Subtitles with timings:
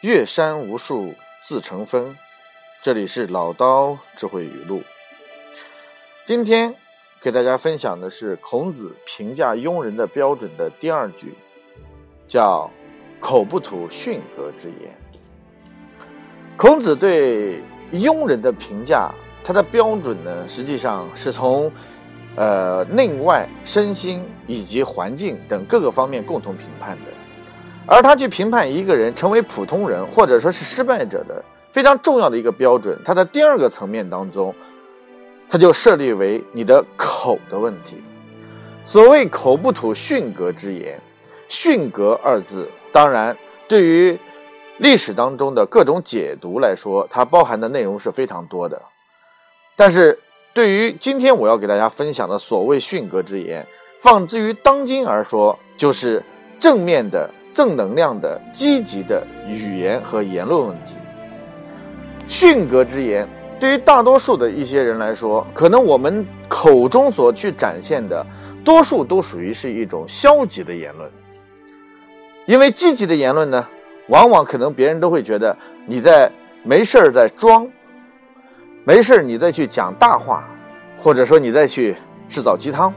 [0.00, 2.16] 岳山无数自成峰。
[2.80, 4.80] 这里是老刀智慧语录。
[6.24, 6.74] 今天
[7.20, 11.34] 给大家分享的是孔子评价庸人的标准的第二句，
[12.26, 12.70] 叫
[13.20, 14.96] “口不吐逊格之言”。
[16.56, 17.62] 孔子对
[17.92, 19.12] 庸人的评价，
[19.44, 21.70] 他的标准呢，实际上是从
[22.36, 27.12] 呃内外身心以及环境等各个方面共同评判的。
[27.92, 34.54] 而他去评判一个人成为普通人或者说是失败者的非常重要的一个标准，他的第二个层面当中，
[35.48, 37.96] 他就设立为你的口的问题。
[38.84, 41.00] 所谓“口不吐逊格之言
[41.48, 44.16] ”，“逊格”二字，当然对于
[44.78, 48.80] 历史当中的各种解读来说，它包含的内容是非常多的。
[49.74, 50.16] 但是
[50.54, 53.66] 对于今天我要给大家分享的所谓“逊格之言”，
[53.98, 56.22] 放之于当今而说，就是
[56.60, 57.28] 正面的。
[57.52, 60.94] 正能量的、积极的语言和言论问题。
[62.26, 68.24] 训格之言，对于大多数的一些人来说，可能我们口中所去展现的，
[68.64, 71.10] 多数都属于是一种消极的言论。
[72.46, 73.66] 因为积极的言论呢，
[74.08, 76.30] 往往可能别人都会觉得你在
[76.62, 77.68] 没事儿在装，
[78.84, 80.48] 没事儿你再去讲大话，
[81.02, 81.96] 或者说你再去
[82.28, 82.92] 制造鸡汤。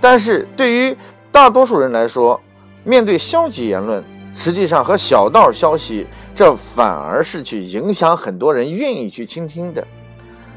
[0.00, 0.96] 但是对于
[1.30, 2.40] 大多数人来说，
[2.84, 4.02] 面对消极言论，
[4.34, 9.86] 实际上和小道消息，这反而是去影响很多人愿意去倾听的。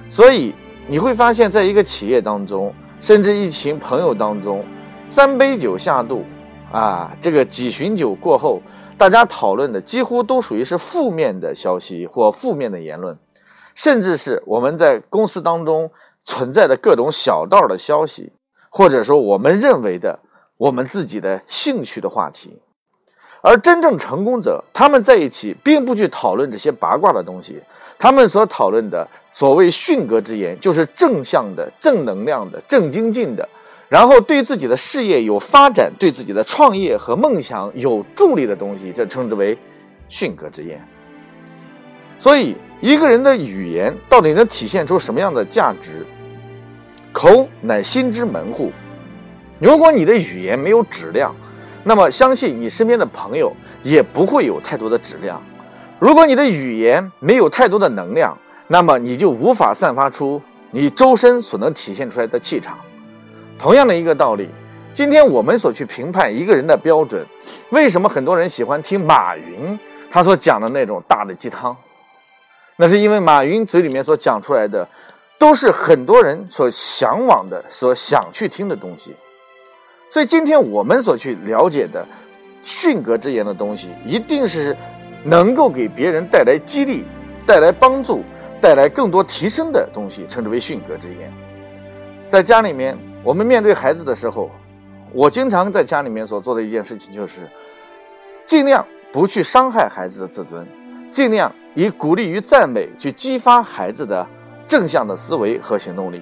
[0.09, 0.53] 所以
[0.87, 4.63] 你会发现，在一个企业当中，甚至一群朋友当中，
[5.07, 6.23] 三杯酒下肚，
[6.71, 8.61] 啊，这个几巡酒过后，
[8.97, 13.17] 大家讨论的几乎都属于是负面的消息或负面的言论，
[13.75, 15.89] 甚至是我们在公司当中
[16.23, 18.31] 存在的各种小道的消息，
[18.69, 20.19] 或者说我们认为的。
[20.61, 22.61] 我们自己的兴趣的话题，
[23.41, 27.59] 而真正成功者，他们在一起并不去讨论这些八卦的东西，
[27.97, 33.49] 他们所讨论的所谓训格之言，就是正向的、正能量的、正精进的，
[33.89, 39.57] 然后对自己的事业有发展、对自己的创业和梦想有助力的东西，这称之为
[40.07, 40.79] 训格之言。
[42.19, 46.05] 所以，一个人的语言到底能体现出什么样的价值？
[47.11, 48.71] 口乃心之门户。
[49.61, 51.35] 如果你的语言没有质量，
[51.83, 55.39] 那么相信你身边的朋友也不会有太多的质量。
[55.99, 58.35] 如果你的语言没有太多的能量，
[58.65, 60.41] 那么你就无法散发出
[60.71, 62.75] 你周身所能体现出来的气场。
[63.59, 64.49] 同样的一个道理，
[64.95, 67.23] 今天我们所去评判一个人的标准，
[67.69, 69.79] 为什么很多人喜欢听马云
[70.09, 71.77] 他所讲的那种大的鸡汤？
[72.77, 74.87] 那是因为马云嘴里面所讲出来的，
[75.37, 79.15] 都是很多人所向往的、所想去听的东西。
[80.11, 82.05] 所以，今天我们所去了解的
[82.61, 84.75] 训格之言的东西，一定是
[85.23, 87.05] 能够给别人带来激励、
[87.47, 88.21] 带来帮助、
[88.59, 91.31] 带来更多提升的东西，称之为训格之言。
[92.27, 94.51] 在家里面，我们面对孩子的时候，
[95.13, 97.49] 我经常在家里面所做的一件事情，就是
[98.45, 100.67] 尽量不去伤害孩子的自尊，
[101.09, 104.27] 尽量以鼓励与赞美去激发孩子的
[104.67, 106.21] 正向的思维和行动力。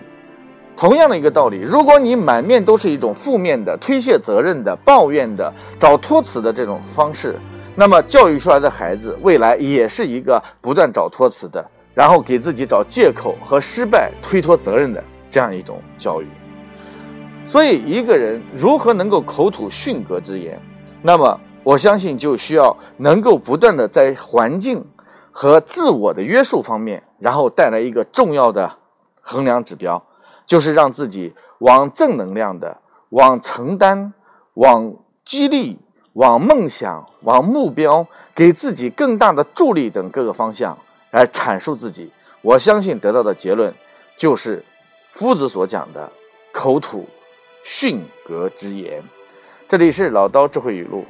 [0.79, 7.37] 同样的一个道理，如果你满面都是一种负面的、推卸责任的、抱怨的、找托词的这种方式，
[7.75, 16.27] 那么教育出来的孩子未来也是一个不断找托词的，然后给自己找借口和失败推脱责任的这样一种教育。
[17.45, 20.57] 所以，一个人如何能够口吐训格之言，
[21.01, 24.85] 那么我相信就需要能够不断的在环境
[25.29, 28.71] 和自我的约束方面，然后带来一个重要的
[29.19, 30.01] 衡量指标。
[30.49, 32.75] 就是让自己往正能量的、
[33.09, 34.11] 往承担、
[34.55, 35.77] 往激励、
[36.13, 40.75] 往梦想、往目标，给自己更大的助力等各个方向
[41.11, 42.11] 来阐述自己。
[42.41, 43.71] 我相信得到的结论
[44.17, 44.65] 就是
[45.11, 46.11] 夫子所讲的
[46.51, 47.07] “口吐
[47.63, 49.03] 训格之言”。
[49.69, 51.05] 这里是老刀智慧语录，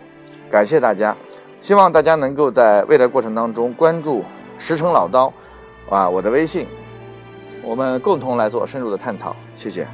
[0.52, 1.16] 感谢大家，
[1.62, 4.22] 希望大家能够在未来过程当中关注
[4.58, 5.32] 石城老刀
[5.90, 6.68] 啊，我的微信。
[7.70, 9.88] 我们共同来做深入的探讨，谢谢。